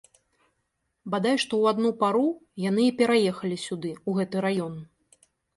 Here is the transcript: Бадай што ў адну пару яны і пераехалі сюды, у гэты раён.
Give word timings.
Бадай 1.15 1.37
што 1.43 1.53
ў 1.59 1.65
адну 1.75 1.91
пару 2.01 2.23
яны 2.63 2.81
і 2.87 2.97
пераехалі 3.03 3.57
сюды, 3.67 3.91
у 4.11 4.15
гэты 4.17 4.37
раён. 4.49 4.75